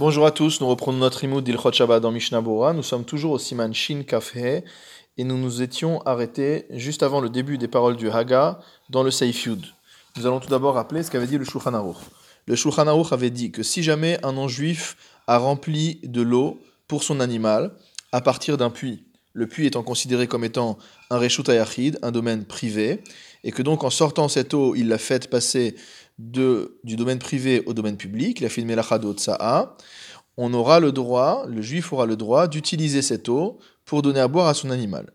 Bonjour 0.00 0.24
à 0.24 0.30
tous, 0.30 0.62
nous 0.62 0.66
reprenons 0.66 0.96
notre 0.96 1.24
imoud 1.24 1.44
d'Ilchot 1.44 1.72
Shabbat 1.72 2.00
dans 2.00 2.10
Mishnah. 2.10 2.40
Nous 2.40 2.82
sommes 2.82 3.04
toujours 3.04 3.32
au 3.32 3.38
Siman 3.38 3.74
Shin 3.74 4.02
Kafhe 4.02 4.34
et 4.34 4.64
nous 5.18 5.36
nous 5.36 5.60
étions 5.60 6.00
arrêtés 6.06 6.64
juste 6.70 7.02
avant 7.02 7.20
le 7.20 7.28
début 7.28 7.58
des 7.58 7.68
paroles 7.68 7.98
du 7.98 8.08
Haga 8.08 8.60
dans 8.88 9.02
le 9.02 9.10
Seif 9.10 9.44
Yud. 9.44 9.62
Nous 10.16 10.26
allons 10.26 10.40
tout 10.40 10.48
d'abord 10.48 10.76
rappeler 10.76 11.02
ce 11.02 11.10
qu'avait 11.10 11.26
dit 11.26 11.36
le 11.36 11.44
Shulchan 11.44 11.74
Aruch. 11.74 11.98
Le 12.46 12.56
Shulchan 12.56 12.86
Aruch 12.86 13.12
avait 13.12 13.28
dit 13.28 13.50
que 13.50 13.62
si 13.62 13.82
jamais 13.82 14.18
un 14.24 14.32
non-juif 14.32 14.96
a 15.26 15.36
rempli 15.36 16.00
de 16.02 16.22
l'eau 16.22 16.58
pour 16.88 17.02
son 17.02 17.20
animal 17.20 17.70
à 18.10 18.22
partir 18.22 18.56
d'un 18.56 18.70
puits, 18.70 19.04
le 19.34 19.48
puits 19.48 19.66
étant 19.66 19.82
considéré 19.82 20.26
comme 20.26 20.44
étant 20.44 20.78
un 21.10 21.18
Reshut 21.18 21.46
un 22.02 22.10
domaine 22.10 22.46
privé, 22.46 23.04
et 23.44 23.52
que 23.52 23.60
donc 23.60 23.84
en 23.84 23.90
sortant 23.90 24.28
cette 24.28 24.54
eau, 24.54 24.74
il 24.74 24.88
l'a 24.88 24.96
fait 24.96 25.28
passer 25.28 25.76
de, 26.20 26.78
du 26.84 26.96
domaine 26.96 27.18
privé 27.18 27.62
au 27.66 27.72
domaine 27.72 27.96
public, 27.96 28.40
il 28.40 28.46
a 28.46 28.48
fait 28.48 28.60
une 28.60 28.66
melacha 28.66 28.98
d'otsa'a, 28.98 29.76
on 30.36 30.52
aura 30.54 30.80
le 30.80 30.92
droit, 30.92 31.46
le 31.48 31.62
juif 31.62 31.92
aura 31.92 32.06
le 32.06 32.16
droit 32.16 32.46
d'utiliser 32.46 33.02
cette 33.02 33.28
eau 33.28 33.58
pour 33.84 34.02
donner 34.02 34.20
à 34.20 34.28
boire 34.28 34.46
à 34.46 34.54
son 34.54 34.70
animal. 34.70 35.12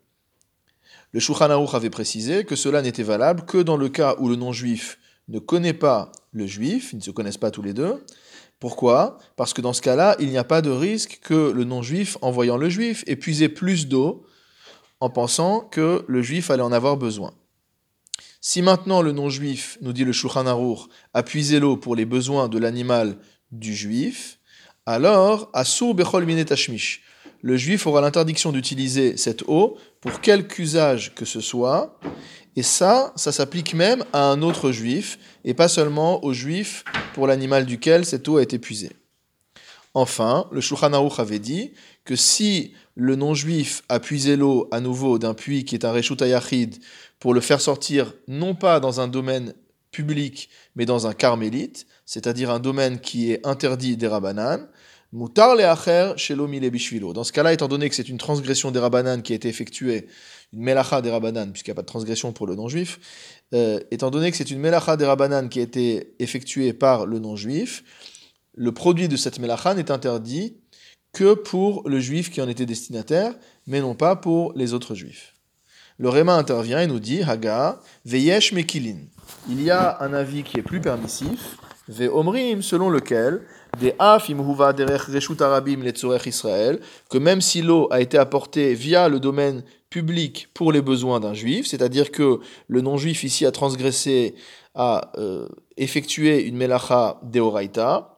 Le 1.12 1.20
Shulchan 1.20 1.50
avait 1.50 1.90
précisé 1.90 2.44
que 2.44 2.56
cela 2.56 2.82
n'était 2.82 3.04
valable 3.04 3.46
que 3.46 3.58
dans 3.58 3.78
le 3.78 3.88
cas 3.88 4.16
où 4.20 4.28
le 4.28 4.36
non-juif 4.36 5.00
ne 5.30 5.40
connaît 5.40 5.74
pas 5.74 6.12
le 6.32 6.46
juif, 6.46 6.92
ils 6.92 6.98
ne 6.98 7.02
se 7.02 7.12
connaissent 7.12 7.38
pas 7.38 7.52
tous 7.52 7.62
les 7.62 7.74
deux. 7.74 8.04
Pourquoi? 8.60 9.18
Parce 9.36 9.54
que 9.54 9.62
dans 9.62 9.74
ce 9.74 9.82
cas-là, 9.82 10.16
il 10.20 10.30
n'y 10.30 10.38
a 10.38 10.44
pas 10.44 10.62
de 10.62 10.70
risque 10.70 11.20
que 11.24 11.52
le 11.52 11.64
non-juif, 11.64 12.18
en 12.22 12.32
voyant 12.32 12.58
le 12.58 12.70
juif, 12.70 13.04
ait 13.08 13.16
puisé 13.16 13.48
plus 13.48 13.88
d'eau 13.88 14.26
en 15.00 15.10
pensant 15.10 15.62
que 15.62 16.04
le 16.08 16.22
juif 16.22 16.50
allait 16.52 16.64
en 16.64 16.72
avoir 16.72 16.98
besoin. 16.98 17.34
Si 18.48 18.62
maintenant 18.62 19.02
le 19.02 19.12
non-juif, 19.12 19.80
nous 19.82 19.92
dit 19.92 20.04
le 20.04 20.12
Shulchan 20.12 20.46
a 21.16 21.24
puisé 21.24 21.60
l'eau 21.60 21.78
pour 21.78 21.96
les 21.96 22.06
besoins 22.06 22.48
de 22.48 22.60
l'animal 22.60 23.18
du 23.52 23.76
juif, 23.76 24.38
alors, 24.86 25.50
Asur 25.52 25.96
Bechol 25.96 26.46
Tashmish, 26.46 27.02
le 27.42 27.58
juif 27.58 27.88
aura 27.88 28.02
l'interdiction 28.02 28.52
d'utiliser 28.52 29.18
cette 29.18 29.42
eau 29.48 29.80
pour 30.00 30.22
quelque 30.22 30.62
usage 30.62 31.16
que 31.16 31.26
ce 31.26 31.42
soit, 31.42 32.00
et 32.56 32.62
ça, 32.62 33.14
ça 33.16 33.32
s'applique 33.32 33.74
même 33.74 34.06
à 34.14 34.30
un 34.30 34.44
autre 34.44 34.72
juif, 34.72 35.18
et 35.44 35.56
pas 35.56 35.68
seulement 35.68 36.24
au 36.24 36.32
juif 36.32 36.84
pour 37.16 37.26
l'animal 37.26 37.66
duquel 37.66 38.06
cette 38.06 38.28
eau 38.28 38.38
a 38.38 38.44
été 38.44 38.60
puisée. 38.60 38.92
Enfin, 39.96 40.48
le 40.52 40.62
Shulchan 40.62 40.94
avait 40.94 41.40
dit 41.40 41.72
que 42.04 42.16
si 42.16 42.76
le 42.96 43.16
non-juif 43.16 43.84
a 43.90 44.00
puisé 44.00 44.38
l'eau 44.38 44.68
à 44.72 44.80
nouveau 44.80 45.20
d'un 45.20 45.34
puits 45.34 45.66
qui 45.66 45.76
est 45.76 45.86
un 45.86 45.92
Reshut 45.92 46.22
Ayachid 46.22 46.78
pour 47.20 47.34
le 47.34 47.42
faire 47.42 47.62
sortir 47.62 48.14
non 48.28 48.56
pas 48.56 48.80
dans 48.80 49.02
un 49.02 49.08
domaine 49.08 49.54
public, 49.92 50.50
mais 50.76 50.86
dans 50.86 51.08
un 51.08 51.14
carmélite, 51.14 51.88
c'est-à-dire 52.06 52.52
un 52.52 52.60
domaine 52.60 53.00
qui 53.00 53.32
est 53.32 53.46
interdit 53.46 53.98
des 53.98 54.08
Rabbanan, 54.08 54.68
Mutar 55.14 55.56
le 55.56 56.18
chez 56.18 56.36
bishvilo. 56.70 57.14
Dans 57.14 57.24
ce 57.24 57.32
cas-là, 57.32 57.54
étant 57.54 57.70
donné 57.70 57.88
que 57.88 57.96
c'est 57.96 58.10
une 58.10 58.18
transgression 58.18 58.72
des 58.72 58.80
Rabbanan 58.80 59.22
qui 59.22 59.32
a 59.32 59.36
été 59.38 59.48
effectuée, 59.48 60.08
une 60.52 60.62
melacha 60.62 61.02
des 61.02 61.10
Rabbanan, 61.10 61.52
puisqu'il 61.52 61.70
n'y 61.70 61.76
a 61.76 61.76
pas 61.76 61.84
de 61.84 61.88
transgression 61.88 62.34
pour 62.34 62.48
le 62.48 62.56
non-juif, 62.56 63.00
euh, 63.54 63.80
étant 63.92 64.12
donné 64.12 64.30
que 64.32 64.36
c'est 64.36 64.52
une 64.52 64.60
melacha 64.60 64.98
des 64.98 65.06
Rabbanan 65.06 65.48
qui 65.48 65.60
a 65.60 65.64
été 65.64 66.16
effectuée 66.20 66.74
par 66.74 67.06
le 67.06 67.20
non-juif, 67.20 67.84
le 68.56 68.74
produit 68.74 69.08
de 69.08 69.16
cette 69.16 69.40
melacha 69.40 69.74
n'est 69.74 69.92
interdit 69.92 70.58
que 71.16 71.34
pour 71.34 71.90
le 71.90 72.00
juif 72.00 72.30
qui 72.30 72.42
en 72.42 72.48
était 72.48 72.68
destinataire, 72.68 73.34
mais 73.66 73.80
non 73.80 73.96
pas 73.96 74.16
pour 74.16 74.54
les 74.56 74.74
autres 74.74 74.94
juifs 74.94 75.36
le 75.98 76.10
Réma 76.10 76.36
intervient 76.36 76.82
et 76.82 76.88
nous 76.88 77.00
dit 77.00 77.22
Haga, 77.24 77.80
Veyesh 78.06 78.52
Mekilin. 78.52 78.98
Il 79.50 79.62
y 79.62 79.72
a 79.72 79.98
un 80.02 80.14
avis 80.14 80.44
qui 80.44 80.60
est 80.60 80.64
plus 80.64 80.82
permissif, 80.82 81.58
Ve 81.88 82.10
Omrim, 82.12 82.62
selon 82.62 82.90
lequel, 82.90 83.42
des 83.80 83.94
Afim 84.00 84.40
Huva 84.40 84.74
Derech 84.74 85.04
Reshut 85.04 85.42
Arabim 85.42 85.82
Israël, 86.26 86.80
que 87.10 87.18
même 87.18 87.42
si 87.42 87.62
l'eau 87.62 87.88
a 87.92 88.02
été 88.02 88.18
apportée 88.18 88.74
via 88.74 89.08
le 89.08 89.20
domaine 89.20 89.64
public 89.90 90.50
pour 90.54 90.72
les 90.72 90.82
besoins 90.82 91.20
d'un 91.20 91.34
juif, 91.34 91.68
c'est-à-dire 91.68 92.12
que 92.12 92.40
le 92.68 92.82
non-juif 92.82 93.24
ici 93.24 93.46
a 93.46 93.52
transgressé, 93.52 94.36
a 94.74 95.12
euh, 95.18 95.48
effectué 95.78 96.44
une 96.44 96.58
melacha 96.58 97.20
deoraita, 97.24 98.15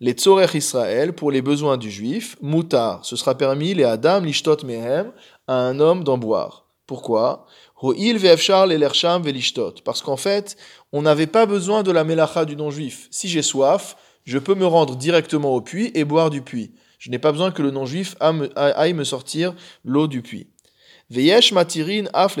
les 0.00 0.12
tzorech 0.12 0.54
Israël, 0.54 1.12
pour 1.12 1.30
les 1.30 1.42
besoins 1.42 1.76
du 1.76 1.90
juif, 1.90 2.36
mutar, 2.42 3.04
ce 3.04 3.16
sera 3.16 3.36
permis, 3.36 3.74
les 3.74 3.84
adam 3.84 4.20
lishtot 4.20 4.64
mehem, 4.64 5.12
à 5.46 5.54
un 5.54 5.80
homme 5.80 6.04
d'en 6.04 6.18
boire. 6.18 6.66
Pourquoi? 6.86 7.46
Parce 9.84 10.02
qu'en 10.02 10.16
fait, 10.16 10.56
on 10.92 11.02
n'avait 11.02 11.26
pas 11.26 11.46
besoin 11.46 11.82
de 11.82 11.90
la 11.90 12.04
melacha 12.04 12.44
du 12.44 12.56
non-juif. 12.56 13.08
Si 13.10 13.28
j'ai 13.28 13.42
soif, 13.42 13.96
je 14.24 14.38
peux 14.38 14.54
me 14.54 14.66
rendre 14.66 14.96
directement 14.96 15.54
au 15.54 15.60
puits 15.60 15.90
et 15.94 16.04
boire 16.04 16.30
du 16.30 16.42
puits. 16.42 16.74
Je 16.98 17.10
n'ai 17.10 17.18
pas 17.18 17.32
besoin 17.32 17.50
que 17.50 17.62
le 17.62 17.70
non-juif 17.70 18.16
aille 18.20 18.94
me 18.94 19.04
sortir 19.04 19.54
l'eau 19.84 20.06
du 20.06 20.22
puits. 20.22 20.48
Veyesh 21.10 21.52
matirin 21.52 22.06
af 22.12 22.36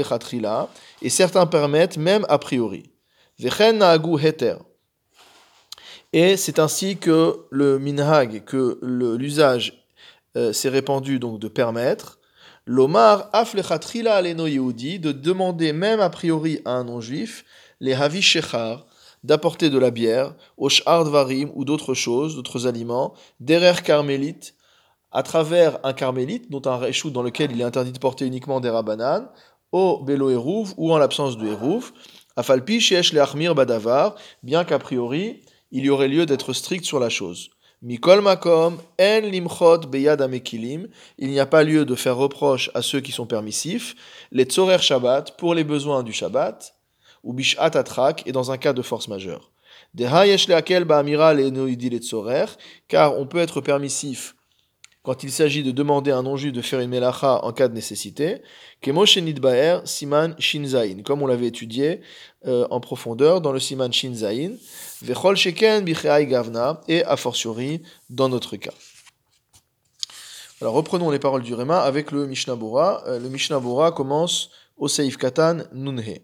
et 1.02 1.08
certains 1.08 1.46
permettent 1.46 1.98
même 1.98 2.26
a 2.28 2.38
priori. 2.38 2.90
Vechen 3.38 3.78
naagu 3.78 4.18
heter. 4.18 4.56
Et 6.18 6.38
c'est 6.38 6.58
ainsi 6.58 6.96
que 6.96 7.40
le 7.50 7.78
minhag, 7.78 8.42
que 8.44 8.78
l'usage 8.80 9.84
euh, 10.34 10.50
s'est 10.54 10.70
répandu 10.70 11.18
donc 11.18 11.38
de 11.38 11.46
permettre, 11.46 12.18
L'Omar 12.64 13.28
aflechatrila 13.34 14.14
aleno 14.14 14.46
yehudi, 14.46 14.98
de 14.98 15.12
demander 15.12 15.74
même 15.74 16.00
a 16.00 16.08
priori 16.08 16.62
à 16.64 16.70
un 16.70 16.84
non-juif, 16.84 17.44
les 17.80 17.92
havi 17.92 18.22
shechar, 18.22 18.86
d'apporter 19.24 19.68
de 19.68 19.76
la 19.76 19.90
bière, 19.90 20.34
au 20.56 20.70
varim 21.04 21.50
ou 21.54 21.66
d'autres 21.66 21.92
choses, 21.92 22.34
d'autres 22.34 22.66
aliments, 22.66 23.12
derer 23.40 23.82
carmélite, 23.84 24.54
à 25.12 25.22
travers 25.22 25.78
un 25.84 25.92
carmélite, 25.92 26.50
dont 26.50 26.62
un 26.64 26.78
réchou 26.78 27.10
dans 27.10 27.22
lequel 27.22 27.52
il 27.52 27.60
est 27.60 27.64
interdit 27.64 27.92
de 27.92 27.98
porter 27.98 28.24
uniquement 28.24 28.60
des 28.60 28.70
rabanan, 28.70 29.28
au 29.70 30.02
belo 30.02 30.30
hérouv 30.30 30.72
ou 30.78 30.94
en 30.94 30.96
l'absence 30.96 31.36
de 31.36 31.46
hérouv, 31.46 31.92
afalpi 32.36 32.80
sheesh 32.80 33.12
le 33.12 33.52
badavar, 33.52 34.14
bien 34.42 34.64
qu'a 34.64 34.78
priori 34.78 35.42
il 35.70 35.84
y 35.84 35.90
aurait 35.90 36.08
lieu 36.08 36.26
d'être 36.26 36.52
strict 36.52 36.84
sur 36.84 37.00
la 37.00 37.08
chose. 37.08 37.50
Mikol 37.82 38.20
makom 38.20 38.78
en 38.98 39.20
limchot 39.20 39.80
beyad 39.88 40.22
amekilim. 40.22 40.88
Il 41.18 41.28
n'y 41.30 41.40
a 41.40 41.46
pas 41.46 41.62
lieu 41.62 41.84
de 41.84 41.94
faire 41.94 42.16
reproche 42.16 42.70
à 42.74 42.82
ceux 42.82 43.00
qui 43.00 43.12
sont 43.12 43.26
permissifs. 43.26 43.94
Les 44.32 44.44
tzorer 44.44 44.78
Shabbat 44.78 45.36
pour 45.36 45.54
les 45.54 45.64
besoins 45.64 46.02
du 46.02 46.12
Shabbat 46.12 46.74
ou 47.22 47.32
bishat 47.32 47.76
atrak 47.76 48.22
et 48.26 48.32
dans 48.32 48.50
un 48.50 48.56
cas 48.56 48.72
de 48.72 48.82
force 48.82 49.08
majeure. 49.08 49.50
Car 52.88 53.18
on 53.18 53.26
peut 53.26 53.38
être 53.38 53.60
permissif 53.60 54.35
quand 55.06 55.22
il 55.22 55.30
s'agit 55.30 55.62
de 55.62 55.70
demander 55.70 56.10
à 56.10 56.16
un 56.16 56.24
non-juif 56.24 56.52
de 56.52 56.60
faire 56.60 56.80
une 56.80 56.90
melacha 56.90 57.38
en 57.44 57.52
cas 57.52 57.68
de 57.68 57.74
nécessité, 57.74 58.42
comme 58.84 58.98
on 58.98 59.04
l'avait 61.28 61.46
étudié 61.46 62.00
euh, 62.46 62.66
en 62.70 62.80
profondeur 62.80 63.40
dans 63.40 63.52
le 63.52 63.60
siman 63.60 63.92
shinzain, 63.92 64.54
vechol 65.02 65.36
sheken 65.36 65.84
gavna, 65.84 66.80
et 66.88 67.04
a 67.04 67.16
fortiori 67.16 67.82
dans 68.10 68.28
notre 68.28 68.56
cas. 68.56 68.74
Alors 70.60 70.74
reprenons 70.74 71.10
les 71.10 71.20
paroles 71.20 71.44
du 71.44 71.54
Réma 71.54 71.82
avec 71.82 72.10
le 72.10 72.26
Mishnah 72.26 72.56
Bora. 72.56 73.04
Euh, 73.06 73.20
le 73.20 73.28
Mishnah 73.28 73.60
Bora 73.60 73.92
commence 73.92 74.50
au 74.76 74.88
Seif 74.88 75.18
Katan 75.18 75.58
Nunhe. 75.72 76.18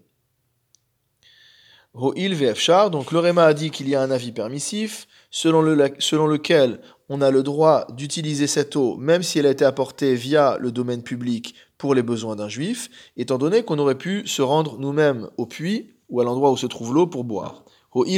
Donc 1.95 3.13
le 3.13 3.19
Réma 3.19 3.45
a 3.45 3.55
dit 3.55 3.71
qu'il 3.71 3.89
y 3.89 3.95
a 3.95 4.01
un 4.01 4.11
avis 4.11 4.33
permissif, 4.33 5.07
selon, 5.31 5.61
le, 5.61 5.95
selon 5.99 6.27
lequel 6.27 6.81
on 7.11 7.21
a 7.21 7.31
le 7.31 7.43
droit 7.43 7.87
d'utiliser 7.91 8.47
cette 8.47 8.77
eau, 8.77 8.97
même 8.97 9.23
si 9.23 9.39
elle 9.39 9.47
a 9.47 9.51
été 9.51 9.65
apportée 9.65 10.15
via 10.15 10.57
le 10.59 10.73
domaine 10.73 11.03
public 11.03 11.55
pour 11.77 11.95
les 11.95 12.03
besoins 12.03 12.37
d'un 12.37 12.49
juif, 12.49 12.89
étant 13.19 13.37
donné 13.37 13.63
qu'on 13.63 13.79
aurait 13.79 13.99
pu 13.99 14.27
se 14.27 14.41
rendre 14.41 14.79
nous-mêmes 14.79 15.29
au 15.37 15.45
puits 15.45 15.91
ou 16.09 16.21
à 16.21 16.25
l'endroit 16.25 16.51
où 16.51 16.57
se 16.57 16.67
trouve 16.67 16.95
l'eau 16.95 17.07
pour 17.07 17.25
boire. 17.25 17.65
Et 17.95 18.17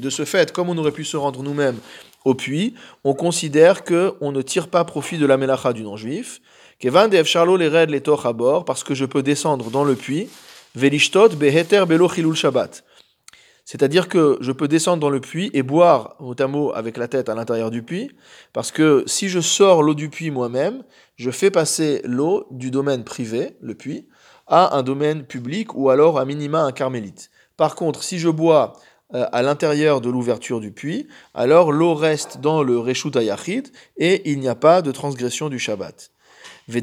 de 0.00 0.10
ce 0.10 0.24
fait, 0.24 0.52
comme 0.52 0.70
on 0.70 0.78
aurait 0.78 0.92
pu 0.92 1.04
se 1.04 1.18
rendre 1.18 1.42
nous-mêmes 1.42 1.78
au 2.24 2.34
puits, 2.34 2.74
on 3.04 3.12
considère 3.12 3.84
qu'on 3.84 4.32
ne 4.32 4.40
tire 4.40 4.68
pas 4.68 4.84
profit 4.84 5.18
de 5.18 5.26
la 5.26 5.36
melacha 5.36 5.74
du 5.74 5.82
non-juif. 5.82 6.40
Parce 6.80 7.08
que 8.84 8.94
je 8.94 9.04
peux 9.04 9.22
descendre 9.22 9.70
dans 9.70 9.84
le 9.84 9.94
puits, 9.94 10.28
velishtot 10.74 11.28
beheter 11.30 11.84
belo 11.86 12.08
shabbat 12.08 12.82
c'est-à-dire 13.66 14.08
que 14.08 14.38
je 14.40 14.52
peux 14.52 14.68
descendre 14.68 15.00
dans 15.00 15.10
le 15.10 15.20
puits 15.20 15.50
et 15.52 15.64
boire 15.64 16.16
mot 16.20 16.72
à 16.72 16.78
avec 16.78 16.96
la 16.96 17.08
tête 17.08 17.28
à 17.28 17.34
l'intérieur 17.34 17.72
du 17.72 17.82
puits, 17.82 18.12
parce 18.52 18.70
que 18.70 19.02
si 19.06 19.28
je 19.28 19.40
sors 19.40 19.82
l'eau 19.82 19.94
du 19.94 20.08
puits 20.08 20.30
moi-même, 20.30 20.84
je 21.16 21.32
fais 21.32 21.50
passer 21.50 22.00
l'eau 22.04 22.46
du 22.52 22.70
domaine 22.70 23.02
privé, 23.02 23.56
le 23.60 23.74
puits, 23.74 24.06
à 24.46 24.76
un 24.76 24.84
domaine 24.84 25.24
public 25.24 25.74
ou 25.74 25.90
alors 25.90 26.20
à 26.20 26.24
minima 26.24 26.62
un 26.62 26.70
carmélite. 26.70 27.30
Par 27.56 27.74
contre, 27.74 28.04
si 28.04 28.20
je 28.20 28.28
bois 28.28 28.74
euh, 29.14 29.26
à 29.32 29.42
l'intérieur 29.42 30.00
de 30.00 30.10
l'ouverture 30.10 30.60
du 30.60 30.70
puits, 30.70 31.08
alors 31.34 31.72
l'eau 31.72 31.94
reste 31.94 32.40
dans 32.40 32.62
le 32.62 32.78
Reshut 32.78 33.16
Ayachid 33.16 33.72
et 33.96 34.30
il 34.30 34.38
n'y 34.38 34.48
a 34.48 34.54
pas 34.54 34.80
de 34.80 34.92
transgression 34.92 35.48
du 35.48 35.58
Shabbat. 35.58 36.12
Et 36.68 36.82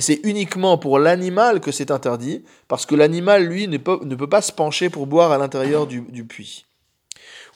c'est 0.00 0.20
uniquement 0.24 0.76
pour 0.76 0.98
l'animal 0.98 1.60
que 1.60 1.72
c'est 1.72 1.90
interdit, 1.90 2.44
parce 2.68 2.84
que 2.84 2.94
l'animal, 2.94 3.46
lui, 3.46 3.66
ne 3.66 3.78
peut, 3.78 4.28
pas 4.28 4.42
se 4.42 4.52
pencher 4.52 4.90
pour 4.90 5.06
boire 5.06 5.32
à 5.32 5.38
l'intérieur 5.38 5.86
du, 5.86 6.02
du, 6.02 6.24
puits. 6.24 6.66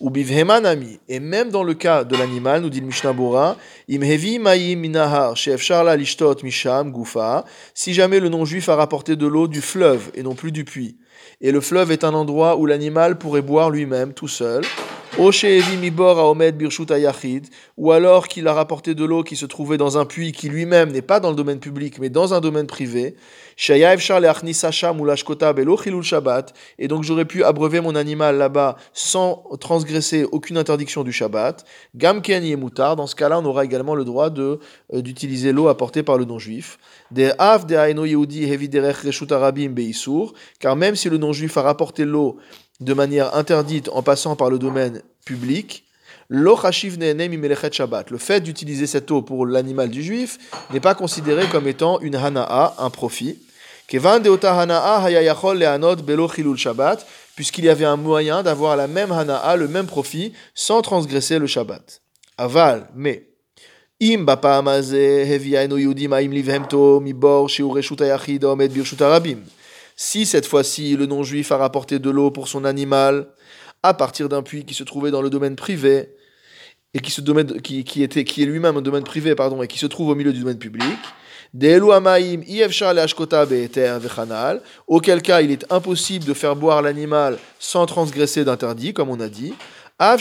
Ou 0.01 0.09
bivhemanami. 0.09 1.01
Et 1.07 1.21
même 1.21 1.51
dans 1.51 1.65
le 1.65 1.75
cas 1.75 2.05
de 2.05 2.17
l'animal, 2.17 2.63
nous 2.63 2.71
dit 2.71 2.81
le 2.81 2.87
Mishnah 2.87 3.13
Bora, 3.13 3.59
imhevi 3.89 4.39
minahar 4.39 5.35
misham 6.43 6.93
gufa, 6.93 7.45
si 7.75 7.93
jamais 7.93 8.21
le 8.21 8.31
non-juif 8.31 8.71
a 8.71 8.77
rapporté 8.77 9.17
de 9.17 9.27
l'eau 9.27 9.49
du 9.49 9.61
fleuve 9.61 10.11
et 10.15 10.23
non 10.23 10.35
plus 10.35 10.51
du 10.51 10.65
puits. 10.65 10.97
Et 11.43 11.53
le 11.53 11.61
fleuve 11.61 11.93
est 11.93 12.05
un 12.05 12.15
endroit 12.15 12.57
où 12.57 12.65
l'animal 12.65 13.19
pourrait 13.19 13.43
boire 13.43 13.69
lui-même 13.69 14.15
tout 14.15 14.29
seul 14.29 14.65
ou 17.77 17.93
alors 17.93 18.29
qu'il 18.29 18.49
a 18.49 18.53
rapporté 18.53 18.95
de 18.95 19.05
l'eau 19.05 19.23
qui 19.23 19.37
se 19.37 19.47
trouvait 19.47 19.79
dans 19.79 19.97
un 19.97 20.05
puits 20.05 20.33
qui 20.33 20.51
lui-même 20.51 20.93
n'est 20.93 21.01
pas 21.01 21.21
dans 21.21 21.31
le 21.31 21.37
domaine 21.37 21.59
public 21.59 21.99
mais 21.99 22.11
dans 22.11 22.35
un 22.35 22.41
domaine 22.41 22.67
privé. 22.67 23.17
Et 26.79 26.89
donc 26.89 27.03
j'aurais 27.05 27.25
pu 27.25 27.45
abreuver 27.45 27.81
mon 27.81 27.95
animal 27.95 28.37
là-bas 28.37 28.77
sans 28.93 29.45
transgresser 29.59 30.25
aucune 30.25 30.59
interdiction 30.59 31.03
du 31.03 31.13
Shabbat. 31.13 31.65
Gamken 31.95 32.45
et 32.45 32.57
moutar, 32.57 32.97
dans 32.97 33.07
ce 33.07 33.15
cas-là, 33.15 33.39
on 33.39 33.45
aura 33.47 33.65
également 33.65 33.95
le 33.95 34.05
droit 34.05 34.29
de 34.29 34.61
euh, 34.93 35.01
d'utiliser 35.01 35.53
l'eau 35.53 35.69
apportée 35.69 36.03
par 36.03 36.19
le 36.19 36.27
non-juif. 36.27 36.79
Car 40.61 40.77
même 40.77 40.97
si 40.97 41.09
le 41.09 41.17
non-juif 41.17 41.57
a 41.57 41.63
rapporté 41.63 42.05
l'eau 42.05 42.37
de 42.81 42.95
manière 42.95 43.35
interdite 43.35 43.89
en 43.91 44.03
passant 44.03 44.37
par 44.37 44.51
le 44.51 44.59
domaine 44.59 45.03
public, 45.25 45.87
le 46.29 46.55
fait 48.19 48.41
d'utiliser 48.41 48.87
cette 48.87 49.11
eau 49.11 49.23
pour 49.23 49.47
l'animal 49.47 49.91
du 49.91 50.03
juif 50.03 50.39
n'est 50.73 50.81
pas 50.81 50.95
considéré 50.95 51.47
comme 51.49 51.69
étant 51.69 52.01
une 52.01 52.17
hana'a, 52.17 52.75
un 52.79 52.91
profit. 52.91 53.39
Puisqu'il 57.37 57.65
y 57.65 57.69
avait 57.69 57.85
un 57.85 57.97
moyen 57.97 58.43
d'avoir 58.43 58.77
la 58.77 58.89
même 58.89 59.13
hana'a, 59.13 59.57
le 59.57 59.69
même 59.69 59.87
profit, 59.87 60.33
sans 60.55 60.83
transgresser 60.83 61.39
le 61.39 61.47
Shabbat. 61.47 62.03
Aval, 62.39 62.89
mais. 62.95 63.29
Si 69.97 70.27
cette 70.27 70.47
fois-ci 70.47 70.95
le 70.95 71.07
non-juif 71.07 71.51
a 71.53 71.57
rapporté 71.57 71.99
de 71.99 72.11
l'eau 72.11 72.31
pour 72.31 72.49
son 72.49 72.67
animal 72.67 73.29
à 73.83 73.95
partir 73.95 74.29
d'un 74.29 74.43
puits 74.43 74.67
qui 74.67 74.75
se 74.75 74.85
trouvait 74.85 75.11
dans 75.11 75.23
le 75.23 75.31
domaine 75.31 75.57
privé 75.57 76.11
et 76.93 77.01
qui, 77.01 77.11
se 77.11 77.21
qui, 77.61 77.85
qui, 77.85 78.03
était, 78.03 78.25
qui 78.25 78.43
est 78.43 78.47
lui-même 78.47 78.77
un 78.77 78.83
domaine 78.83 79.05
privé 79.05 79.35
pardon, 79.35 79.63
et 79.63 79.69
qui 79.69 79.79
se 79.79 79.87
trouve 79.87 80.09
au 80.09 80.15
milieu 80.15 80.33
du 80.33 80.41
domaine 80.41 80.59
public, 80.59 80.99
auquel 84.87 85.23
cas 85.23 85.41
il 85.41 85.51
est 85.51 85.73
impossible 85.73 86.25
de 86.25 86.35
faire 86.35 86.57
boire 86.57 86.83
l'animal 86.83 87.39
sans 87.59 87.87
transgresser 87.87 88.45
d'interdit, 88.45 88.93
comme 88.93 89.11
on 89.11 89.21
a 89.21 89.29
dit. 89.29 89.55
Même 89.99 90.19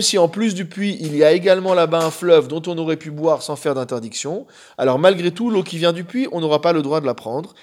si 0.00 0.18
en 0.18 0.28
plus 0.28 0.54
du 0.56 0.64
puits, 0.64 0.96
il 1.00 1.14
y 1.14 1.22
a 1.22 1.30
également 1.30 1.72
là-bas 1.72 2.04
un 2.04 2.10
fleuve 2.10 2.48
dont 2.48 2.62
on 2.66 2.76
aurait 2.78 2.96
pu 2.96 3.12
boire 3.12 3.42
sans 3.42 3.54
faire 3.54 3.76
d'interdiction, 3.76 4.48
alors 4.76 4.98
malgré 4.98 5.30
tout, 5.30 5.50
l'eau 5.50 5.62
qui 5.62 5.78
vient 5.78 5.92
du 5.92 6.02
puits, 6.02 6.26
on 6.32 6.40
n'aura 6.40 6.60
pas 6.60 6.72
le 6.72 6.82
droit 6.82 7.00
de 7.00 7.06
la 7.06 7.14
prendre. 7.14 7.54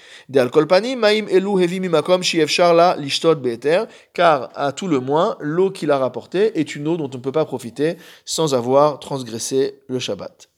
Car 4.14 4.48
à 4.54 4.72
tout 4.72 4.88
le 4.88 5.00
moins, 5.00 5.36
l'eau 5.40 5.70
qu'il 5.70 5.90
a 5.90 5.98
rapportée 5.98 6.58
est 6.58 6.74
une 6.74 6.88
eau 6.88 6.96
dont 6.96 7.10
on 7.12 7.18
ne 7.18 7.22
peut 7.22 7.32
pas 7.32 7.44
profiter 7.44 7.98
sans 8.24 8.54
avoir 8.54 8.98
transgressé 8.98 9.82
le 9.88 9.98
Shabbat. 9.98 10.49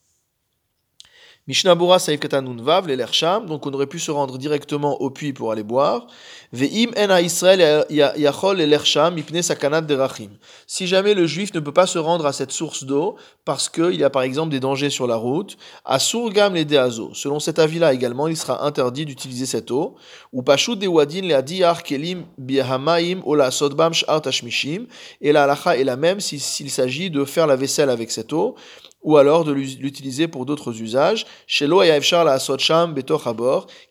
Mishnabura 1.49 1.99
Saif 1.99 2.21
Vav, 2.31 2.87
les 2.87 2.95
Lersham, 2.95 3.47
donc 3.47 3.67
on 3.67 3.73
aurait 3.73 3.89
pu 3.89 3.99
se 3.99 4.13
rendre 4.13 4.39
directement 4.39 5.01
au 5.01 5.11
puits 5.11 5.33
pour 5.33 5.51
aller 5.51 5.65
boire. 5.65 6.07
Ve'im 6.53 6.93
en 6.97 7.17
Israël 7.17 7.85
yachol 7.91 8.59
les 8.59 8.67
Lersham 8.67 9.19
ipne 9.19 9.43
sakanat 9.43 9.81
derachim. 9.81 10.31
Si 10.69 10.87
jamais 10.87 11.15
le 11.15 11.27
juif 11.27 11.53
ne 11.53 11.59
peut 11.59 11.73
pas 11.73 11.89
se 11.89 11.99
rendre 11.99 12.27
à 12.27 12.33
cette 12.33 12.53
source 12.53 12.85
d'eau 12.85 13.17
parce 13.45 13.69
qu'il 13.69 13.97
y 13.97 14.05
a 14.05 14.11
par 14.11 14.23
exemple 14.23 14.51
des 14.53 14.61
dangers 14.61 14.91
sur 14.91 15.09
la 15.09 15.17
route, 15.17 15.57
asur 15.85 16.31
gam 16.31 16.55
les 16.55 16.65
deazo. 16.65 17.11
Selon 17.13 17.41
cet 17.41 17.59
avis-là 17.59 17.93
également, 17.93 18.29
il 18.29 18.37
sera 18.37 18.65
interdit 18.65 19.05
d'utiliser 19.05 19.47
cette 19.47 19.73
eau. 19.73 19.97
Ou 20.33 20.45
pashut 20.45 20.77
de 20.77 20.87
wadin 20.87 21.23
le 21.23 21.35
adiyar 21.35 21.83
kelim 21.83 22.25
bihamaim 22.39 23.21
ola 23.25 23.51
sodbam 23.51 23.93
sh'ar 23.93 24.23
tashmishim. 24.23 24.87
Et 25.21 25.33
la 25.33 25.43
halacha 25.43 25.77
est 25.77 25.83
la 25.83 25.97
même 25.97 26.21
s'il 26.21 26.71
s'agit 26.71 27.11
de 27.11 27.25
faire 27.25 27.49
la 27.49 27.57
vaisselle 27.57 27.91
avec 27.91 28.13
cette 28.13 28.33
eau 28.33 28.55
ou 29.03 29.17
alors 29.17 29.45
de 29.45 29.53
l'utiliser 29.53 30.29
pour 30.29 30.47
d'autres 30.47 30.81
usages. 30.81 31.27
Chez 31.47 31.67
la 31.67 32.39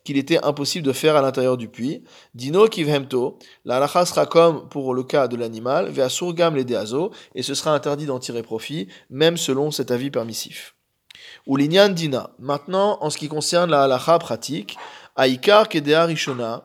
qu'il 0.04 0.16
était 0.16 0.44
impossible 0.44 0.86
de 0.86 0.92
faire 0.92 1.16
à 1.16 1.22
l'intérieur 1.22 1.56
du 1.56 1.68
puits. 1.68 2.02
Dino 2.34 2.66
kivhemto, 2.66 3.38
la 3.64 3.76
halacha 3.76 4.06
sera 4.06 4.26
comme 4.26 4.68
pour 4.68 4.94
le 4.94 5.02
cas 5.02 5.28
de 5.28 5.36
l'animal, 5.36 5.88
vea 5.90 6.08
surgam 6.08 6.56
les 6.56 6.64
deazo, 6.64 7.10
et 7.34 7.42
ce 7.42 7.54
sera 7.54 7.74
interdit 7.74 8.06
d'en 8.06 8.18
tirer 8.18 8.42
profit, 8.42 8.88
même 9.10 9.36
selon 9.36 9.70
cet 9.70 9.90
avis 9.90 10.10
permissif. 10.10 10.74
Ou 11.46 11.56
l'inyan 11.56 11.90
dina. 11.90 12.30
Maintenant, 12.38 12.98
en 13.00 13.10
ce 13.10 13.18
qui 13.18 13.28
concerne 13.28 13.70
la 13.70 13.82
halacha 13.82 14.18
pratique, 14.18 14.76
aikar 15.16 15.68
kedea 15.68 16.06
rishona, 16.06 16.64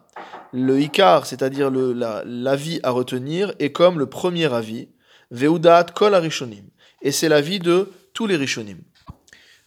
le 0.54 0.80
ikar, 0.80 1.26
c'est-à-dire 1.26 1.70
l'avis 1.72 2.80
à 2.84 2.92
retenir, 2.92 3.54
est 3.60 3.72
comme 3.72 4.00
le 4.00 4.08
premier 4.08 4.52
avis, 4.54 4.90
veudat 5.32 5.86
kol 5.94 6.16
arishonim. 6.16 6.66
Et 7.02 7.12
c'est 7.12 7.30
l'avis 7.30 7.60
de 7.60 7.92
tous 8.18 8.26
les 8.26 8.36
Rishonim. 8.36 8.80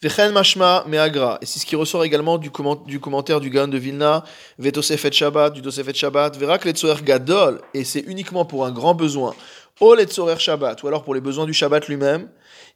Vechen 0.03 0.33
mashma 0.33 0.85
meagra. 0.89 1.39
Et 1.41 1.47
c'est 1.47 1.61
ce 1.61 1.67
qui 1.67 1.77
ressort 1.77 2.03
également 2.03 2.37
du, 2.37 2.51
commentaire 2.51 3.39
du 3.39 3.49
Gan 3.49 3.69
de 3.69 3.79
Vilna, 3.79 4.25
Vetosefet 4.59 5.13
Shabbat, 5.13 5.53
du 5.53 5.63
Tosefet 5.63 5.95
Shabbat, 5.95 6.37
Verak 6.37 6.65
letzoer 6.65 6.97
gadol, 7.05 7.61
et 7.75 7.85
c'est 7.85 8.01
uniquement 8.01 8.45
pour 8.45 8.67
un 8.67 8.73
grand 8.73 8.95
besoin, 8.95 9.37
O 9.79 9.95
letzoer 9.95 10.41
Shabbat, 10.41 10.83
ou 10.83 10.89
alors 10.89 11.05
pour 11.05 11.15
les 11.15 11.21
besoins 11.21 11.47
du 11.47 11.55
Shabbat 11.55 11.87
lui-même, 11.87 12.29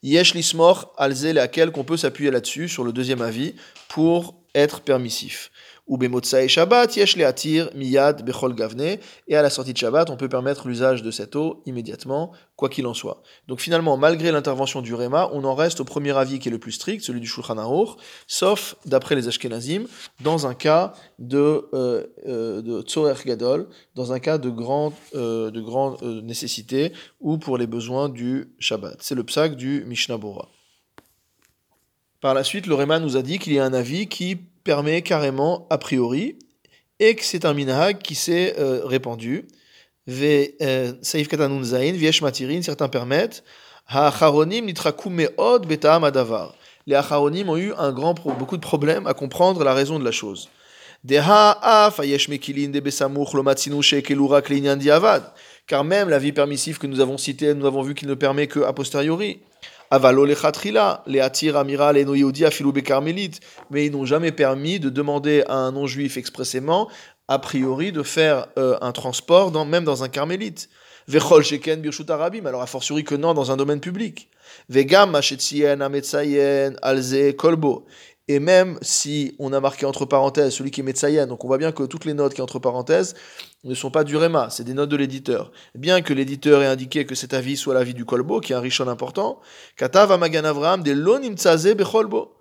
Yesh 0.04 0.34
lismor 0.34 0.92
alze, 0.96 1.26
laquelle 1.26 1.72
qu'on 1.72 1.82
peut 1.82 1.96
s'appuyer 1.96 2.30
là-dessus, 2.30 2.68
sur 2.68 2.84
le 2.84 2.92
deuxième 2.92 3.20
avis, 3.20 3.56
pour 3.88 4.36
être 4.54 4.80
permissif. 4.80 5.50
Ou 5.86 5.98
et 6.02 6.48
Shabbat, 6.48 6.96
yesh 6.96 7.18
atir 7.18 7.68
miyad 7.74 8.24
bechol 8.24 8.54
gavne. 8.54 8.96
Et 9.28 9.36
à 9.36 9.42
la 9.42 9.50
sortie 9.50 9.74
de 9.74 9.78
Shabbat, 9.78 10.08
on 10.08 10.16
peut 10.16 10.30
permettre 10.30 10.66
l'usage 10.66 11.02
de 11.02 11.10
cette 11.10 11.36
eau 11.36 11.62
immédiatement, 11.66 12.32
quoi 12.56 12.70
qu'il 12.70 12.86
en 12.86 12.94
soit. 12.94 13.22
Donc 13.48 13.60
finalement, 13.60 13.98
malgré 13.98 14.32
l'intervention 14.32 14.80
du 14.80 14.94
Réma, 14.94 15.28
on 15.34 15.44
en 15.44 15.54
reste 15.54 15.80
au 15.80 15.84
premier 15.84 16.16
avis 16.16 16.38
qui 16.38 16.48
est 16.48 16.50
le 16.50 16.58
plus 16.58 16.72
strict, 16.72 17.04
celui 17.04 17.20
du 17.20 17.26
Shulchan 17.26 17.58
Aruch, 17.58 17.90
sauf, 18.26 18.76
d'après 18.86 19.14
les 19.14 19.28
Ashkenazim, 19.28 19.84
dans 20.22 20.46
un 20.46 20.54
cas 20.54 20.94
de, 21.18 21.68
euh, 21.74 22.06
euh 22.26 22.62
de 22.62 23.26
Gadol, 23.26 23.68
dans 23.94 24.14
un 24.14 24.20
cas 24.20 24.38
de 24.38 24.48
grande, 24.48 24.94
euh, 25.14 25.50
de 25.50 25.60
grande 25.60 25.98
euh, 26.02 26.22
nécessité, 26.22 26.92
ou 27.20 27.36
pour 27.36 27.58
les 27.58 27.66
besoins 27.66 28.08
du 28.08 28.54
Shabbat. 28.58 28.96
C'est 29.00 29.14
le 29.14 29.24
psak 29.24 29.54
du 29.54 29.84
Mishnah 29.86 30.16
Bora. 30.16 30.48
Par 32.22 32.32
la 32.32 32.42
suite, 32.42 32.66
le 32.66 32.74
Réma 32.74 33.00
nous 33.00 33.18
a 33.18 33.22
dit 33.22 33.38
qu'il 33.38 33.52
y 33.52 33.58
a 33.58 33.64
un 33.66 33.74
avis 33.74 34.06
qui 34.06 34.38
permet 34.64 35.02
carrément 35.02 35.66
a 35.70 35.78
priori 35.78 36.38
et 36.98 37.14
que 37.14 37.24
c'est 37.24 37.44
un 37.44 37.54
minhag 37.54 37.98
qui 37.98 38.14
s'est 38.14 38.54
euh, 38.58 38.80
répandu. 38.84 39.46
Euh, 40.08 40.92
viesh 41.00 42.22
matirin, 42.22 42.62
certains 42.62 42.88
permettent. 42.88 43.44
Adavar. 46.04 46.54
Les 46.86 46.94
acharonim 46.94 47.48
ont 47.48 47.56
eu 47.56 47.72
un 47.78 47.92
grand 47.92 48.14
beaucoup 48.38 48.56
de 48.56 48.62
problèmes 48.62 49.06
à 49.06 49.14
comprendre 49.14 49.64
la 49.64 49.74
raison 49.74 49.98
de 49.98 50.04
la 50.04 50.12
chose. 50.12 50.48
Car 55.66 55.84
même 55.84 56.08
la 56.08 56.18
vie 56.18 56.32
permissive 56.32 56.78
que 56.78 56.86
nous 56.86 57.00
avons 57.00 57.18
citée, 57.18 57.54
nous 57.54 57.66
avons 57.66 57.82
vu 57.82 57.94
qu'il 57.94 58.08
ne 58.08 58.14
permet 58.14 58.46
que 58.46 58.60
a 58.60 58.72
posteriori. 58.72 59.40
Avalo 59.94 60.24
les 60.24 61.20
Atir 61.20 61.56
Amira, 61.56 61.92
les 61.92 62.44
Afiloube 62.44 62.82
Carmélite, 62.82 63.38
mais 63.70 63.86
ils 63.86 63.92
n'ont 63.92 64.04
jamais 64.04 64.32
permis 64.32 64.80
de 64.80 64.90
demander 64.90 65.44
à 65.46 65.54
un 65.54 65.70
non-juif 65.70 66.16
expressément, 66.16 66.88
a 67.28 67.38
priori, 67.38 67.92
de 67.92 68.02
faire 68.02 68.48
euh, 68.58 68.76
un 68.80 68.90
transport, 68.90 69.52
même 69.64 69.84
dans 69.84 70.02
un 70.02 70.08
carmélite. 70.08 70.68
Vechol 71.06 71.44
Sheken 71.44 71.80
Birshut 71.80 72.10
Arabim, 72.10 72.46
alors 72.46 72.62
a 72.62 72.66
fortiori 72.66 73.04
que 73.04 73.14
non 73.14 73.34
dans 73.34 73.52
un 73.52 73.56
domaine 73.56 73.80
public. 73.80 74.30
Vegam 74.68 75.10
Machetzien 75.10 75.80
Ametzayen 75.80 76.74
Alze 76.82 77.36
Kolbo. 77.36 77.86
Et 78.26 78.38
même 78.38 78.78
si 78.80 79.34
on 79.38 79.52
a 79.52 79.60
marqué 79.60 79.84
entre 79.84 80.06
parenthèses 80.06 80.54
celui 80.54 80.70
qui 80.70 80.80
est 80.80 80.82
Metsayen, 80.82 81.26
donc 81.26 81.44
on 81.44 81.46
voit 81.46 81.58
bien 81.58 81.72
que 81.72 81.82
toutes 81.82 82.06
les 82.06 82.14
notes 82.14 82.32
qui 82.32 82.40
entre 82.40 82.58
parenthèses 82.58 83.14
ne 83.64 83.74
sont 83.74 83.90
pas 83.90 84.02
du 84.02 84.16
Réma, 84.16 84.48
c'est 84.50 84.64
des 84.64 84.72
notes 84.72 84.88
de 84.88 84.96
l'éditeur. 84.96 85.52
Bien 85.74 86.00
que 86.00 86.14
l'éditeur 86.14 86.62
ait 86.62 86.66
indiqué 86.66 87.04
que 87.04 87.14
cet 87.14 87.34
avis 87.34 87.58
soit 87.58 87.74
l'avis 87.74 87.92
du 87.92 88.06
Kolbo, 88.06 88.40
qui 88.40 88.52
est 88.52 88.56
un 88.56 88.60
richon 88.60 88.88
important, 88.88 89.40
Katav 89.76 90.18
Magan 90.18 90.44
Avram 90.44 90.82
de 90.82 91.74
Becholbo. 91.74 92.34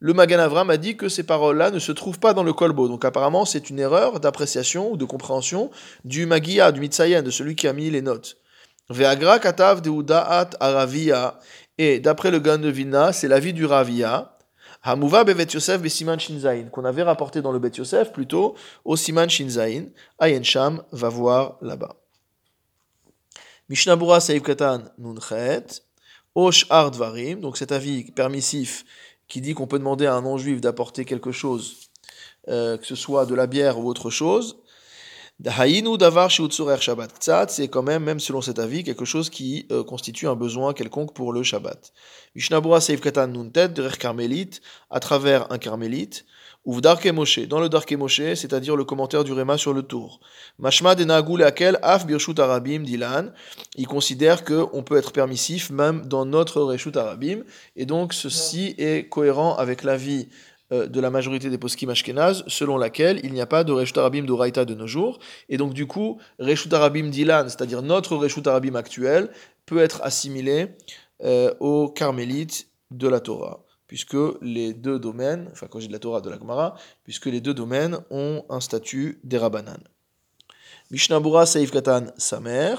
Le 0.00 0.12
Magan 0.12 0.40
Avram 0.40 0.68
a 0.68 0.76
dit 0.76 0.96
que 0.96 1.08
ces 1.08 1.22
paroles-là 1.22 1.70
ne 1.70 1.78
se 1.78 1.92
trouvent 1.92 2.18
pas 2.18 2.34
dans 2.34 2.42
le 2.42 2.52
Kolbo. 2.52 2.88
Donc 2.88 3.04
apparemment, 3.04 3.46
c'est 3.46 3.70
une 3.70 3.78
erreur 3.78 4.20
d'appréciation 4.20 4.90
ou 4.92 4.96
de 4.96 5.04
compréhension 5.04 5.70
du 6.04 6.26
Magia, 6.26 6.72
du 6.72 6.80
Mitsayen, 6.80 7.22
de 7.22 7.30
celui 7.30 7.56
qui 7.56 7.68
a 7.68 7.72
mis 7.72 7.88
les 7.88 8.02
notes. 8.02 8.36
Katav 8.90 9.80
aravia. 10.60 11.38
Et 11.78 12.00
d'après 12.00 12.30
le 12.30 12.40
Gan 12.40 12.58
de 12.58 12.72
c'est 13.12 13.28
l'avis 13.28 13.52
du 13.52 13.64
Ravia. 13.64 14.36
Hamuva 14.82 15.24
bevet 15.24 15.52
Yosef 15.54 15.80
besiman 15.80 16.18
shinzain, 16.18 16.64
qu'on 16.64 16.84
avait 16.84 17.04
rapporté 17.04 17.40
dans 17.40 17.52
le 17.52 17.60
Bet 17.60 17.76
Yosef 17.76 18.12
plutôt 18.12 18.56
au 18.84 18.96
siman 18.96 19.28
shinzain. 19.28 19.86
Ayen 20.18 20.42
Sham 20.42 20.82
va 20.90 21.08
voir 21.08 21.56
là-bas. 21.62 21.96
Mishnabura 23.68 24.20
Saïf 24.20 24.42
Katan 24.42 24.82
Nunchet. 24.98 25.82
Osh 26.34 26.66
Ardvarim, 26.70 27.40
donc 27.40 27.58
cet 27.58 27.72
avis 27.72 28.10
permissif 28.10 28.84
qui 29.28 29.40
dit 29.40 29.54
qu'on 29.54 29.66
peut 29.66 29.78
demander 29.78 30.06
à 30.06 30.14
un 30.14 30.22
non-juif 30.22 30.60
d'apporter 30.60 31.04
quelque 31.04 31.30
chose, 31.30 31.90
euh, 32.48 32.78
que 32.78 32.86
ce 32.86 32.94
soit 32.94 33.26
de 33.26 33.34
la 33.34 33.46
bière 33.46 33.78
ou 33.78 33.86
autre 33.86 34.10
chose. 34.10 34.61
Davar 35.40 36.30
Shabbat. 36.30 37.48
c'est 37.48 37.68
quand 37.68 37.82
même, 37.82 38.04
même 38.04 38.20
selon 38.20 38.40
cet 38.40 38.58
avis, 38.58 38.84
quelque 38.84 39.04
chose 39.04 39.30
qui 39.30 39.66
euh, 39.70 39.82
constitue 39.82 40.28
un 40.28 40.36
besoin 40.36 40.72
quelconque 40.72 41.14
pour 41.14 41.32
le 41.32 41.42
Shabbat. 41.42 41.92
Mishnabura 42.34 42.80
Seif 42.80 43.00
Katan 43.00 43.28
Nuntet, 43.28 43.68
Derech 43.68 43.98
Carmélite, 43.98 44.60
à 44.90 45.00
travers 45.00 45.50
un 45.52 45.58
carmélite. 45.58 46.24
Ou 46.64 46.80
Moshe, 47.12 47.40
dans 47.40 47.58
le 47.58 47.68
Darke 47.68 47.90
Moshe, 47.92 48.34
c'est-à-dire 48.34 48.76
le 48.76 48.84
commentaire 48.84 49.24
du 49.24 49.32
Réma 49.32 49.58
sur 49.58 49.74
le 49.74 49.82
tour. 49.82 50.20
Mashma 50.60 50.94
de 50.94 51.42
Akel 51.42 51.76
Af 51.82 52.06
Birshut 52.06 52.38
Arabim 52.38 52.84
Dilan, 52.84 53.30
il 53.74 53.88
considère 53.88 54.44
qu'on 54.44 54.84
peut 54.84 54.96
être 54.96 55.10
permissif 55.10 55.70
même 55.70 56.06
dans 56.06 56.24
notre 56.24 56.62
Reshut 56.62 56.96
Arabim, 56.96 57.42
et 57.74 57.84
donc 57.84 58.12
ceci 58.12 58.76
est 58.78 59.08
cohérent 59.08 59.56
avec 59.56 59.82
l'avis 59.82 60.28
de 60.72 61.00
la 61.00 61.10
majorité 61.10 61.50
des 61.50 61.58
poskim 61.58 61.90
ashkenaz, 61.90 62.44
selon 62.46 62.78
laquelle 62.78 63.20
il 63.24 63.32
n'y 63.32 63.40
a 63.40 63.46
pas 63.46 63.62
de 63.62 63.72
Reshut 63.72 63.98
Arabim 63.98 64.22
d'Oraita 64.22 64.64
de 64.64 64.74
nos 64.74 64.86
jours, 64.86 65.18
et 65.48 65.56
donc 65.58 65.74
du 65.74 65.86
coup, 65.86 66.18
Reshut 66.38 66.72
Arabim 66.72 67.08
Dilan, 67.08 67.44
c'est-à-dire 67.48 67.82
notre 67.82 68.16
Reshut 68.16 68.46
Arabim 68.46 68.74
actuel, 68.74 69.30
peut 69.66 69.78
être 69.78 70.00
assimilé 70.02 70.68
euh, 71.22 71.52
aux 71.60 71.88
carmélites 71.88 72.68
de 72.90 73.08
la 73.08 73.20
Torah 73.20 73.60
puisque 73.92 74.16
les 74.40 74.72
deux 74.72 74.98
domaines, 74.98 75.50
enfin 75.52 75.66
quand 75.68 75.78
j'ai 75.78 75.88
de 75.88 75.92
la 75.92 75.98
Torah 75.98 76.22
de 76.22 76.30
la 76.30 76.38
Gemara, 76.38 76.76
puisque 77.04 77.26
les 77.26 77.42
deux 77.42 77.52
domaines 77.52 77.98
ont 78.08 78.42
un 78.48 78.58
statut 78.60 79.20
des 79.22 79.36
Rabbanan. 79.36 79.84
Mishnabura 80.90 81.44
Saif 81.44 81.70
Katan 81.70 82.06
Samer, 82.16 82.76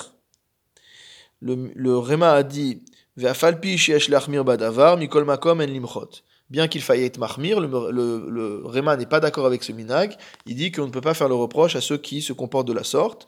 le, 1.40 1.72
le 1.76 1.98
Rema 2.00 2.32
a 2.32 2.42
dit 2.42 2.82
Ve'afalpi 3.16 3.78
sheesh 3.78 4.10
lachmir 4.10 4.44
badavar 4.44 4.98
mikol 4.98 5.24
makom 5.24 5.62
en 5.62 5.68
limchot. 5.68 6.24
Bien 6.50 6.68
qu'il 6.68 6.82
faille 6.82 7.04
être 7.04 7.18
mahmir, 7.18 7.60
le, 7.60 7.68
le, 7.92 8.30
le 8.30 8.62
Rema 8.66 8.96
n'est 8.96 9.06
pas 9.06 9.20
d'accord 9.20 9.46
avec 9.46 9.64
ce 9.64 9.72
minag. 9.72 10.16
Il 10.46 10.56
dit 10.56 10.72
qu'on 10.72 10.86
ne 10.86 10.92
peut 10.92 11.02
pas 11.02 11.14
faire 11.14 11.30
le 11.30 11.36
reproche 11.36 11.76
à 11.76 11.82
ceux 11.82 11.98
qui 11.98 12.22
se 12.22 12.34
comportent 12.34 12.68
de 12.68 12.74
la 12.74 12.84
sorte. 12.84 13.26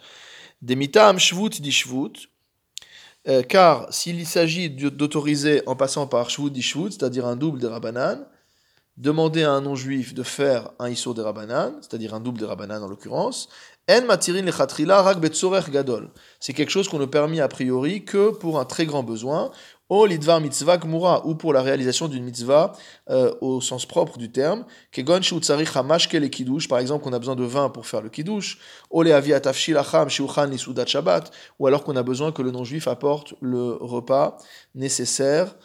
Demita 0.61 1.07
am 1.09 1.17
shvut 1.17 1.61
di 1.61 1.71
shvut, 1.71 2.29
euh, 3.27 3.41
car 3.41 3.91
s'il 3.91 4.25
s'agit 4.25 4.69
d'autoriser 4.69 5.63
en 5.65 5.75
passant 5.75 6.07
par 6.07 6.29
shvut 6.29 6.51
dishvut, 6.51 6.91
c'est-à-dire 6.91 7.25
un 7.25 7.35
double 7.35 7.59
des 7.59 7.67
rabanan, 7.67 8.25
demander 8.97 9.43
à 9.43 9.51
un 9.51 9.61
non-juif 9.61 10.13
de 10.13 10.23
faire 10.23 10.71
un 10.79 10.89
issour 10.89 11.13
des 11.13 11.21
rabanan, 11.21 11.73
c'est-à-dire 11.81 12.13
un 12.13 12.19
double 12.19 12.39
des 12.39 12.45
rabanan 12.45 12.81
en 12.81 12.87
l'occurrence, 12.87 13.49
en 13.89 14.05
matirin 14.05 14.49
rak 14.49 15.69
gadol. 15.71 16.09
C'est 16.39 16.53
quelque 16.53 16.71
chose 16.71 16.87
qu'on 16.87 16.99
ne 16.99 17.05
permet 17.05 17.41
a 17.41 17.47
priori 17.47 18.05
que 18.05 18.29
pour 18.29 18.59
un 18.59 18.65
très 18.65 18.85
grand 18.85 19.03
besoin, 19.03 19.51
O 19.87 20.05
lidvar 20.07 20.41
mitzvah 20.41 20.77
gmura, 20.77 21.25
ou 21.27 21.35
pour 21.35 21.53
la 21.53 21.61
réalisation 21.61 22.07
d'une 22.07 22.23
mitzvah 22.23 22.73
euh, 23.11 23.31
au 23.41 23.61
sens 23.61 23.85
propre 23.85 24.17
du 24.17 24.31
terme, 24.31 24.65
kegon 24.91 25.21
tsarich 25.21 25.75
hamashke 25.75 26.13
le 26.13 26.27
kiddush, 26.27 26.67
par 26.67 26.79
exemple 26.79 27.03
qu'on 27.03 27.13
a 27.13 27.19
besoin 27.19 27.35
de 27.35 27.43
vin 27.43 27.69
pour 27.69 27.85
faire 27.85 28.01
le 28.01 28.09
kiddush, 28.09 28.57
o 28.89 29.03
le 29.03 29.13
atafshil 29.13 29.79
shiuchan 30.07 30.45
lisudat 30.45 30.87
shabbat, 30.87 31.31
ou 31.59 31.67
alors 31.67 31.83
qu'on 31.83 31.95
a 31.95 32.01
besoin 32.01 32.31
que 32.31 32.41
le 32.41 32.49
non-juif 32.49 32.87
apporte 32.87 33.35
le 33.41 33.77
repas 33.79 34.37
nécessaire 34.73 35.55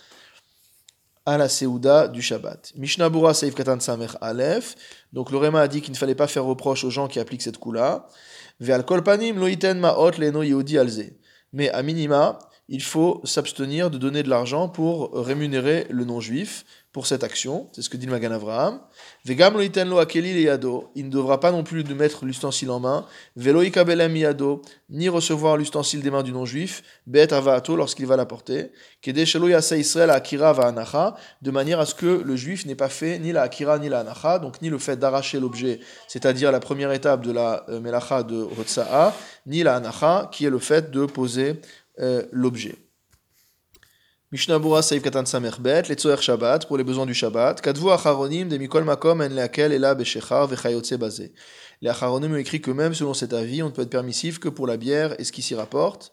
à 1.27 1.39
la 1.39 1.49
Seouda 1.49 2.09
du 2.09 2.23
Shabbat. 2.23 2.73
Mishnah 2.77 3.09
Bura 3.09 3.35
Seif 3.35 3.55
Katan 3.55 3.79
Samer 3.81 4.09
Aleph. 4.21 4.75
Donc 5.13 5.31
le 5.31 5.39
Réma 5.39 5.61
a 5.61 5.69
dit 5.69 5.81
qu'il 5.81 5.93
ne 5.93 5.97
fallait 5.97 6.15
pas 6.15 6.27
faire 6.27 6.45
reproche 6.45 6.83
aux 6.85 6.91
gens 6.91 7.09
qui 7.09 7.21
appliquent 7.21 7.43
cette 7.43 7.59
coula. 7.59 8.09
Ve'al 8.61 8.85
kolpanim 8.85 9.39
loiten 9.39 9.79
ma'ot 9.79 10.13
leno 10.19 10.43
yehudi 10.43 10.79
alze. 10.79 11.13
Mais 11.53 11.71
à 11.71 11.83
minima, 11.83 12.39
il 12.73 12.83
faut 12.83 13.21
s'abstenir 13.25 13.91
de 13.91 13.99
donner 13.99 14.23
de 14.23 14.31
l'argent 14.31 14.69
pour 14.69 15.13
rémunérer 15.13 15.87
le 15.91 16.05
non-juif 16.05 16.65
pour 16.93 17.07
cette 17.07 17.25
action. 17.25 17.69
C'est 17.73 17.83
ce 17.83 17.91
que 17.91 17.97
dit 17.97 18.07
le 18.07 18.13
Magan 18.13 18.31
Avraham. 18.31 18.81
Vegam 19.25 19.55
lo. 19.55 20.91
Il 20.95 21.05
ne 21.05 21.11
devra 21.11 21.41
pas 21.41 21.53
non 21.53 21.65
plus 21.65 21.85
de 21.85 21.95
mettre 21.95 22.25
l'ustensile 22.25 22.71
en 22.71 22.81
main. 22.81 23.07
Velo 23.37 23.63
yado. 23.63 24.63
Ni 24.89 25.09
recevoir 25.09 25.57
l'ustensile 25.57 26.01
des 26.03 26.11
mains 26.11 26.23
du 26.23 26.33
non-juif. 26.33 26.83
Bet 27.07 27.33
avaato 27.33 27.75
lorsqu'il 27.75 28.07
va 28.07 28.17
l'apporter. 28.17 28.73
Kede 29.03 29.25
shelo 29.25 29.49
yasa 29.49 29.77
Israël 29.77 30.11
akira 30.11 30.53
va. 30.53 31.17
De 31.43 31.51
manière 31.51 31.81
à 31.81 31.87
ce 31.87 31.95
que 31.97 32.23
le 32.25 32.37
juif 32.37 32.67
n'ait 32.67 32.77
pas 32.77 32.89
fait 32.89 33.19
ni 33.19 33.33
la 33.33 33.43
akira 33.43 33.79
ni 33.79 33.89
la 33.89 34.01
anacha. 34.01 34.39
Donc 34.39 34.63
ni 34.63 34.69
le 34.69 34.79
fait 34.79 34.97
d'arracher 34.97 35.41
l'objet, 35.41 35.81
c'est-à-dire 36.09 36.53
la 36.53 36.61
première 36.61 36.93
étape 36.93 37.25
de 37.25 37.33
la 37.33 37.65
euh, 37.69 37.81
melacha 37.81 38.23
de 38.23 38.41
Rotsa'a, 38.41 39.15
ni 39.47 39.63
la 39.63 39.77
anacha, 39.77 40.29
qui 40.33 40.45
est 40.45 40.51
le 40.51 40.59
fait 40.59 40.91
de 40.91 41.07
poser 41.07 41.61
euh, 42.01 42.23
l'objet. 42.33 42.77
Mishnabura 44.33 44.81
Saïf 44.81 45.03
Katan 45.03 45.27
Samerbet, 45.27 45.83
les 45.89 45.97
Tzoer 45.97 46.23
Shabbat, 46.23 46.69
pour 46.69 46.79
les 46.79 46.85
besoins 46.85 47.05
du 47.05 47.15
Shabbat. 47.15 47.61
Kadvu 47.61 47.91
Acharonim 47.91 48.49
de 48.49 48.59
Mikol 48.59 48.85
Makom 48.85 49.21
en 49.21 49.29
leakel 49.29 49.73
ela 49.73 49.97
beshechar 49.97 50.47
vechayotse 50.47 50.93
basé. 50.93 51.33
Les 51.81 51.89
Acharonim 51.89 52.33
ont 52.33 52.37
écrit 52.37 52.61
que 52.61 52.71
même 52.71 52.95
selon 52.95 53.13
cet 53.13 53.33
avis, 53.33 53.61
on 53.61 53.67
ne 53.67 53.71
peut 53.73 53.83
être 53.83 53.91
permissif 53.91 54.39
que 54.39 54.49
pour 54.49 54.69
la 54.69 54.77
bière 54.77 55.19
et 55.19 55.25
ce 55.25 55.33
qui 55.33 55.43
s'y 55.43 55.57
rapporte. 55.57 56.13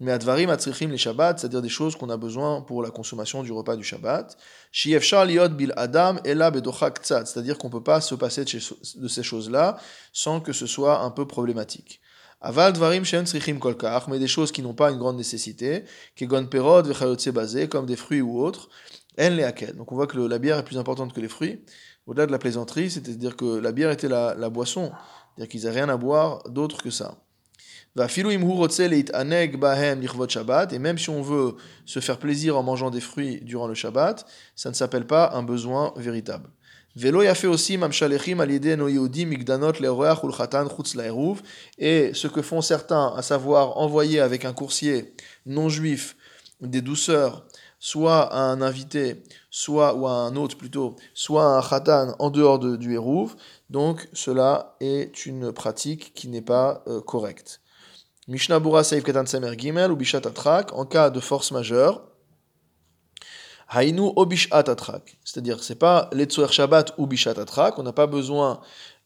Mais 0.00 0.10
Advarim 0.10 0.50
Atzrichim 0.50 0.88
les 0.88 0.98
Shabbat, 0.98 1.38
c'est-à-dire 1.38 1.62
des 1.62 1.68
choses 1.68 1.94
qu'on 1.94 2.10
a 2.10 2.16
besoin 2.16 2.60
pour 2.60 2.82
la 2.82 2.90
consommation 2.90 3.44
du 3.44 3.52
repas 3.52 3.76
du 3.76 3.84
Shabbat. 3.84 4.36
Shiefshar 4.72 5.24
liot 5.24 5.50
bil 5.50 5.72
Adam 5.76 6.16
ela 6.24 6.50
bedocha 6.50 6.90
ktsat, 6.90 7.26
c'est-à-dire 7.26 7.56
qu'on 7.56 7.68
ne 7.68 7.72
peut 7.72 7.84
pas 7.84 8.00
se 8.00 8.16
passer 8.16 8.44
de 8.44 9.08
ces 9.08 9.22
choses-là 9.22 9.78
sans 10.12 10.40
que 10.40 10.52
ce 10.52 10.66
soit 10.66 11.02
un 11.02 11.10
peu 11.10 11.24
problématique. 11.28 12.00
Dvarim 12.52 13.04
shen 13.04 13.24
tzrichim 13.24 13.58
kolkach, 13.58 14.08
mais 14.08 14.18
des 14.18 14.28
choses 14.28 14.52
qui 14.52 14.62
n'ont 14.62 14.74
pas 14.74 14.90
une 14.90 14.98
grande 14.98 15.16
nécessité, 15.16 15.84
kegon 16.14 16.46
perod 16.46 16.86
vechayotse 16.86 17.28
basé, 17.28 17.68
comme 17.68 17.86
des 17.86 17.96
fruits 17.96 18.20
ou 18.20 18.40
autres, 18.40 18.68
en 19.18 19.30
leakel. 19.30 19.76
Donc 19.76 19.92
on 19.92 19.94
voit 19.94 20.06
que 20.06 20.18
la 20.18 20.38
bière 20.38 20.58
est 20.58 20.64
plus 20.64 20.78
importante 20.78 21.12
que 21.12 21.20
les 21.20 21.28
fruits. 21.28 21.64
Au-delà 22.06 22.26
de 22.26 22.32
la 22.32 22.38
plaisanterie, 22.38 22.90
c'est-à-dire 22.90 23.34
que 23.36 23.58
la 23.58 23.72
bière 23.72 23.90
était 23.90 24.08
la, 24.08 24.34
la 24.34 24.50
boisson, 24.50 24.92
c'est-à-dire 25.34 25.48
qu'ils 25.50 25.64
n'avaient 25.64 25.80
rien 25.80 25.88
à 25.88 25.96
boire 25.96 26.42
d'autre 26.50 26.82
que 26.82 26.90
ça. 26.90 27.16
Et 27.96 28.00
même 30.78 30.98
si 30.98 31.10
on 31.10 31.22
veut 31.22 31.56
se 31.84 32.00
faire 32.00 32.18
plaisir 32.18 32.58
en 32.58 32.62
mangeant 32.64 32.90
des 32.90 33.00
fruits 33.00 33.40
durant 33.42 33.68
le 33.68 33.74
Shabbat, 33.74 34.26
ça 34.56 34.68
ne 34.68 34.74
s'appelle 34.74 35.06
pas 35.06 35.30
un 35.32 35.44
besoin 35.44 35.94
véritable. 35.96 36.50
Fait 36.96 37.46
aussi 37.46 37.76
migdanot 37.76 39.72
leroach 39.80 40.22
ulchatan 40.22 40.68
chutz 40.68 40.94
laeruv 40.94 41.42
et 41.78 42.14
ce 42.14 42.28
que 42.28 42.40
font 42.40 42.60
certains, 42.60 43.12
à 43.16 43.22
savoir 43.22 43.78
envoyer 43.78 44.20
avec 44.20 44.44
un 44.44 44.52
coursier 44.52 45.14
non 45.44 45.68
juif 45.68 46.16
des 46.60 46.80
douceurs, 46.80 47.44
soit 47.80 48.32
à 48.32 48.38
un 48.38 48.62
invité, 48.62 49.24
soit 49.50 49.94
ou 49.94 50.06
à 50.06 50.12
un 50.12 50.36
hôte 50.36 50.56
plutôt, 50.56 50.94
soit 51.14 51.44
à 51.44 51.58
un 51.58 51.62
khatan 51.62 52.14
en 52.20 52.30
dehors 52.30 52.60
de, 52.60 52.76
du 52.76 52.94
eruv. 52.94 53.34
Donc 53.70 54.08
cela 54.12 54.76
est 54.80 55.26
une 55.26 55.52
pratique 55.52 56.14
qui 56.14 56.28
n'est 56.28 56.42
pas 56.42 56.84
euh, 56.86 57.00
correcte. 57.00 57.60
Mishnah 58.28 58.60
Bura 58.60 58.84
Seif 58.84 59.02
Katan 59.04 59.26
Semer 59.26 59.58
Gimel 59.58 59.90
ou 59.92 59.96
Bishat 59.96 60.18
Atrak 60.24 60.72
en 60.72 60.86
cas 60.86 61.10
de 61.10 61.20
force 61.20 61.50
majeure. 61.50 62.13
Hainu 63.72 64.12
obishat 64.16 64.64
atrak. 64.68 65.16
C'est-à-dire, 65.24 65.62
c'est 65.62 65.78
pas 65.78 66.08
l'etzuer 66.12 66.48
Shabbat 66.50 66.94
ou 66.98 67.06
bishat 67.06 67.30
atrak. 67.38 67.78
On 67.78 67.82
n'a 67.82 67.92
pas 67.92 68.06
besoin, 68.06 68.60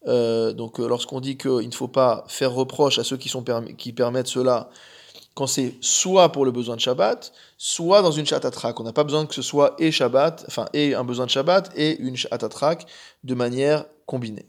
euh, 0.07 0.53
donc 0.53 0.79
euh, 0.79 0.87
lorsqu'on 0.87 1.19
dit 1.19 1.37
qu'il 1.37 1.67
ne 1.67 1.73
faut 1.73 1.87
pas 1.87 2.23
faire 2.27 2.51
reproche 2.53 2.99
à 2.99 3.03
ceux 3.03 3.17
qui, 3.17 3.29
sont 3.29 3.43
qui 3.77 3.93
permettent 3.93 4.27
cela, 4.27 4.69
quand 5.33 5.47
c'est 5.47 5.75
soit 5.81 6.31
pour 6.31 6.45
le 6.45 6.51
besoin 6.51 6.75
de 6.75 6.81
Shabbat, 6.81 7.31
soit 7.57 8.01
dans 8.01 8.11
une 8.11 8.25
atrak. 8.31 8.79
On 8.79 8.83
n'a 8.83 8.93
pas 8.93 9.03
besoin 9.03 9.25
que 9.25 9.35
ce 9.35 9.41
soit 9.41 9.75
et 9.79 9.91
Shabbat, 9.91 10.45
enfin, 10.47 10.65
et 10.73 10.95
un 10.95 11.03
besoin 11.03 11.25
de 11.25 11.31
Shabbat 11.31 11.71
et 11.75 11.97
une 11.99 12.15
atrak 12.31 12.85
de 13.23 13.35
manière 13.35 13.85
combinée. 14.05 14.47